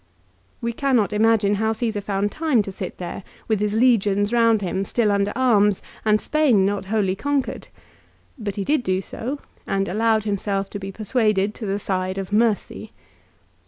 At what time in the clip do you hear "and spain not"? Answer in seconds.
6.03-6.85